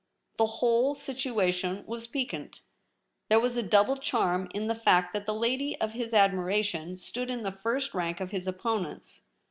[0.39, 2.61] The whole situation was piquant.
[3.29, 6.95] There was a double charm in the fact that the lady of his admira tion
[6.95, 9.21] stood in the first rank of his opponents.